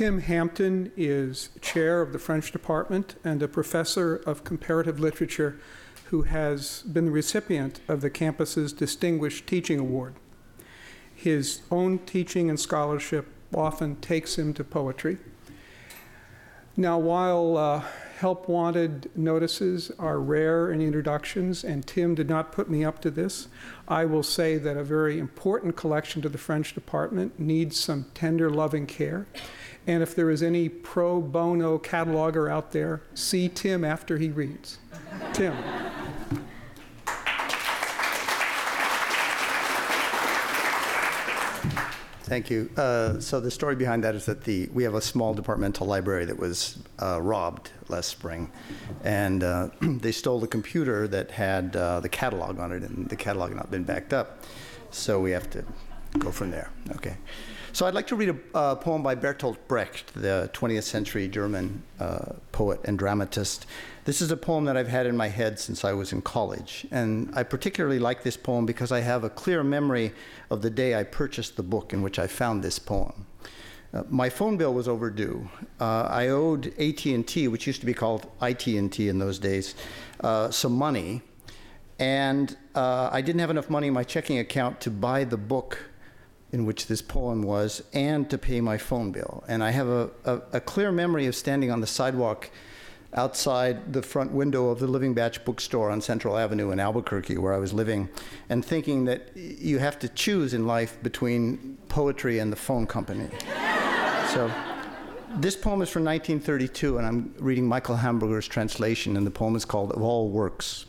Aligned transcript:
Tim 0.00 0.20
Hampton 0.22 0.92
is 0.96 1.50
chair 1.60 2.00
of 2.00 2.14
the 2.14 2.18
French 2.18 2.52
department 2.52 3.16
and 3.22 3.42
a 3.42 3.46
professor 3.46 4.16
of 4.16 4.44
comparative 4.44 4.98
literature 4.98 5.60
who 6.06 6.22
has 6.22 6.80
been 6.84 7.04
the 7.04 7.10
recipient 7.10 7.82
of 7.86 8.00
the 8.00 8.08
campus's 8.08 8.72
Distinguished 8.72 9.46
Teaching 9.46 9.78
Award. 9.78 10.14
His 11.14 11.60
own 11.70 11.98
teaching 11.98 12.48
and 12.48 12.58
scholarship 12.58 13.26
often 13.54 13.96
takes 13.96 14.38
him 14.38 14.54
to 14.54 14.64
poetry. 14.64 15.18
Now, 16.78 16.98
while 16.98 17.58
uh, 17.58 17.82
help 18.20 18.50
wanted 18.50 19.10
notices 19.16 19.90
are 19.98 20.20
rare 20.20 20.70
in 20.70 20.82
introductions, 20.82 21.64
and 21.64 21.86
Tim 21.86 22.14
did 22.14 22.28
not 22.28 22.52
put 22.52 22.68
me 22.68 22.84
up 22.84 23.00
to 23.00 23.10
this, 23.10 23.48
I 23.88 24.04
will 24.04 24.22
say 24.22 24.58
that 24.58 24.76
a 24.76 24.84
very 24.84 25.18
important 25.18 25.74
collection 25.74 26.20
to 26.20 26.28
the 26.28 26.36
French 26.36 26.74
department 26.74 27.40
needs 27.40 27.80
some 27.80 28.04
tender, 28.12 28.50
loving 28.50 28.86
care. 28.86 29.26
And 29.86 30.02
if 30.02 30.14
there 30.14 30.30
is 30.30 30.42
any 30.42 30.68
pro 30.68 31.22
bono 31.22 31.78
cataloger 31.78 32.50
out 32.50 32.72
there, 32.72 33.00
see 33.14 33.48
Tim 33.48 33.84
after 33.84 34.18
he 34.18 34.28
reads. 34.28 34.76
Tim. 35.32 35.56
Thank 42.30 42.48
you. 42.48 42.70
Uh, 42.76 43.18
so 43.18 43.40
the 43.40 43.50
story 43.50 43.74
behind 43.74 44.04
that 44.04 44.14
is 44.14 44.26
that 44.26 44.44
the 44.44 44.68
we 44.72 44.84
have 44.84 44.94
a 44.94 45.00
small 45.00 45.34
departmental 45.34 45.88
library 45.88 46.26
that 46.26 46.38
was 46.38 46.78
uh, 47.02 47.20
robbed 47.20 47.72
last 47.88 48.06
spring, 48.06 48.52
and 49.02 49.42
uh, 49.42 49.70
they 49.80 50.12
stole 50.12 50.38
the 50.38 50.46
computer 50.46 51.08
that 51.08 51.32
had 51.32 51.74
uh, 51.74 51.98
the 51.98 52.08
catalog 52.08 52.60
on 52.60 52.70
it, 52.70 52.84
and 52.84 53.08
the 53.08 53.16
catalog 53.16 53.48
had 53.48 53.56
not 53.56 53.72
been 53.72 53.82
backed 53.82 54.12
up. 54.12 54.44
So 54.92 55.18
we 55.18 55.32
have 55.32 55.50
to 55.50 55.64
go 56.18 56.30
from 56.30 56.50
there. 56.50 56.70
Okay. 56.96 57.16
So 57.72 57.86
I'd 57.86 57.94
like 57.94 58.08
to 58.08 58.16
read 58.16 58.36
a 58.54 58.74
poem 58.74 59.02
by 59.02 59.14
Bertolt 59.14 59.56
Brecht, 59.68 60.12
the 60.14 60.50
20th 60.52 60.82
century 60.82 61.28
German 61.28 61.84
uh, 62.00 62.32
poet 62.50 62.80
and 62.84 62.98
dramatist. 62.98 63.66
This 64.04 64.20
is 64.20 64.32
a 64.32 64.36
poem 64.36 64.64
that 64.64 64.76
I've 64.76 64.88
had 64.88 65.06
in 65.06 65.16
my 65.16 65.28
head 65.28 65.60
since 65.60 65.84
I 65.84 65.92
was 65.92 66.12
in 66.12 66.20
college. 66.20 66.84
And 66.90 67.30
I 67.34 67.44
particularly 67.44 68.00
like 68.00 68.24
this 68.24 68.36
poem 68.36 68.66
because 68.66 68.90
I 68.90 69.00
have 69.00 69.22
a 69.22 69.30
clear 69.30 69.62
memory 69.62 70.12
of 70.50 70.62
the 70.62 70.70
day 70.70 70.96
I 70.96 71.04
purchased 71.04 71.56
the 71.56 71.62
book 71.62 71.92
in 71.92 72.02
which 72.02 72.18
I 72.18 72.26
found 72.26 72.64
this 72.64 72.80
poem. 72.80 73.26
Uh, 73.94 74.02
my 74.08 74.28
phone 74.28 74.56
bill 74.56 74.74
was 74.74 74.88
overdue. 74.88 75.48
Uh, 75.80 76.02
I 76.02 76.28
owed 76.28 76.74
AT&T, 76.78 77.48
which 77.48 77.66
used 77.68 77.80
to 77.80 77.86
be 77.86 77.94
called 77.94 78.28
IT&T 78.42 79.08
in 79.08 79.18
those 79.18 79.38
days, 79.38 79.76
uh, 80.20 80.50
some 80.50 80.72
money. 80.72 81.22
And 82.00 82.56
uh, 82.74 83.10
I 83.12 83.20
didn't 83.20 83.40
have 83.40 83.50
enough 83.50 83.70
money 83.70 83.88
in 83.88 83.94
my 83.94 84.04
checking 84.04 84.38
account 84.38 84.80
to 84.82 84.90
buy 84.90 85.24
the 85.24 85.36
book 85.36 85.89
in 86.52 86.66
which 86.66 86.86
this 86.86 87.00
poem 87.00 87.42
was 87.42 87.82
and 87.92 88.28
to 88.28 88.36
pay 88.36 88.60
my 88.60 88.76
phone 88.76 89.12
bill. 89.12 89.44
And 89.48 89.62
I 89.62 89.70
have 89.70 89.88
a, 89.88 90.10
a, 90.24 90.40
a, 90.54 90.60
clear 90.60 90.90
memory 90.90 91.26
of 91.26 91.34
standing 91.34 91.70
on 91.70 91.80
the 91.80 91.86
sidewalk 91.86 92.50
outside 93.14 93.92
the 93.92 94.02
front 94.02 94.32
window 94.32 94.68
of 94.68 94.78
the 94.78 94.86
Living 94.86 95.14
Batch 95.14 95.44
bookstore 95.44 95.90
on 95.90 96.00
Central 96.00 96.36
Avenue 96.36 96.70
in 96.70 96.78
Albuquerque, 96.78 97.38
where 97.38 97.54
I 97.54 97.58
was 97.58 97.72
living, 97.72 98.08
and 98.48 98.64
thinking 98.64 99.04
that 99.06 99.36
you 99.36 99.78
have 99.78 99.98
to 100.00 100.08
choose 100.08 100.54
in 100.54 100.66
life 100.66 101.00
between 101.02 101.78
poetry 101.88 102.38
and 102.38 102.52
the 102.52 102.56
phone 102.56 102.86
company. 102.86 103.28
so 104.28 104.50
this 105.36 105.56
poem 105.56 105.82
is 105.82 105.88
from 105.88 106.04
1932, 106.04 106.98
and 106.98 107.06
I'm 107.06 107.34
reading 107.38 107.66
Michael 107.66 107.96
Hamburger's 107.96 108.46
translation, 108.46 109.16
and 109.16 109.26
the 109.26 109.30
poem 109.30 109.56
is 109.56 109.64
called 109.64 109.92
Of 109.92 110.02
All 110.02 110.28
Works. 110.28 110.86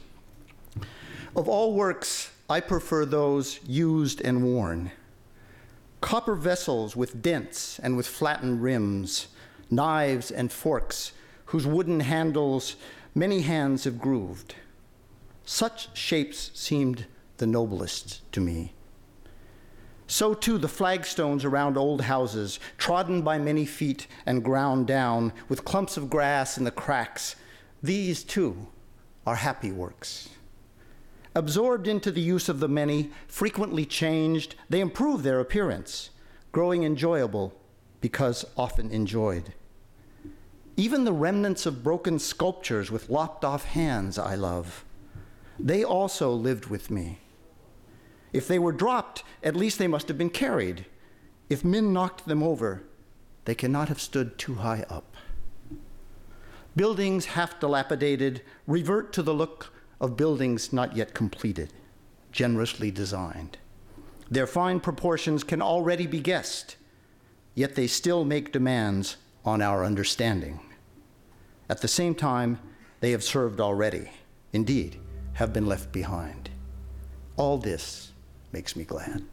Of 1.35 1.47
all 1.47 1.73
works, 1.73 2.31
I 2.49 2.59
prefer 2.59 3.05
those 3.05 3.59
used 3.65 4.21
and 4.21 4.43
worn 4.43 4.91
copper 6.01 6.35
vessels 6.35 6.95
with 6.95 7.21
dents 7.21 7.79
and 7.79 7.95
with 7.95 8.07
flattened 8.07 8.61
rims, 8.61 9.27
knives 9.69 10.31
and 10.31 10.51
forks 10.51 11.13
whose 11.45 11.67
wooden 11.67 12.01
handles 12.01 12.75
many 13.13 13.41
hands 13.41 13.83
have 13.83 13.99
grooved. 13.99 14.55
Such 15.45 15.95
shapes 15.97 16.51
seemed 16.53 17.05
the 17.37 17.47
noblest 17.47 18.21
to 18.31 18.39
me. 18.39 18.73
So 20.07 20.33
too 20.33 20.57
the 20.57 20.67
flagstones 20.67 21.45
around 21.45 21.77
old 21.77 22.01
houses, 22.01 22.59
trodden 22.77 23.21
by 23.21 23.37
many 23.37 23.65
feet 23.65 24.07
and 24.25 24.43
ground 24.43 24.87
down, 24.87 25.31
with 25.47 25.63
clumps 25.63 25.95
of 25.95 26.09
grass 26.09 26.57
in 26.57 26.63
the 26.63 26.71
cracks, 26.71 27.35
these 27.81 28.23
too 28.23 28.67
are 29.25 29.35
happy 29.35 29.71
works. 29.71 30.29
Absorbed 31.33 31.87
into 31.87 32.11
the 32.11 32.21
use 32.21 32.49
of 32.49 32.59
the 32.59 32.67
many, 32.67 33.09
frequently 33.27 33.85
changed, 33.85 34.55
they 34.69 34.81
improve 34.81 35.23
their 35.23 35.39
appearance, 35.39 36.09
growing 36.51 36.83
enjoyable 36.83 37.53
because 38.01 38.43
often 38.57 38.91
enjoyed. 38.91 39.53
Even 40.75 41.03
the 41.03 41.13
remnants 41.13 41.65
of 41.65 41.83
broken 41.83 42.19
sculptures 42.19 42.91
with 42.91 43.09
lopped 43.09 43.45
off 43.45 43.65
hands 43.65 44.17
I 44.17 44.35
love. 44.35 44.83
They 45.59 45.83
also 45.83 46.31
lived 46.31 46.65
with 46.65 46.89
me. 46.89 47.19
If 48.33 48.47
they 48.47 48.59
were 48.59 48.71
dropped, 48.71 49.23
at 49.43 49.55
least 49.55 49.77
they 49.77 49.87
must 49.87 50.07
have 50.07 50.17
been 50.17 50.29
carried. 50.29 50.85
If 51.49 51.63
men 51.63 51.93
knocked 51.93 52.25
them 52.25 52.41
over, 52.41 52.83
they 53.45 53.55
cannot 53.55 53.89
have 53.89 54.01
stood 54.01 54.37
too 54.37 54.55
high 54.55 54.85
up. 54.89 55.15
Buildings 56.75 57.25
half 57.25 57.59
dilapidated 57.59 58.41
revert 58.65 59.11
to 59.13 59.21
the 59.21 59.33
look 59.33 59.73
of 60.01 60.17
buildings 60.17 60.73
not 60.73 60.97
yet 60.97 61.13
completed, 61.13 61.71
generously 62.31 62.91
designed. 62.91 63.57
Their 64.29 64.47
fine 64.47 64.79
proportions 64.79 65.43
can 65.43 65.61
already 65.61 66.07
be 66.07 66.19
guessed, 66.19 66.75
yet 67.53 67.75
they 67.75 67.87
still 67.87 68.25
make 68.25 68.51
demands 68.51 69.17
on 69.45 69.61
our 69.61 69.85
understanding. 69.85 70.59
At 71.69 71.81
the 71.81 71.87
same 71.87 72.15
time, 72.15 72.59
they 72.99 73.11
have 73.11 73.23
served 73.23 73.61
already, 73.61 74.09
indeed, 74.51 74.97
have 75.33 75.53
been 75.53 75.67
left 75.67 75.91
behind. 75.91 76.49
All 77.37 77.57
this 77.57 78.11
makes 78.51 78.75
me 78.75 78.83
glad. 78.83 79.23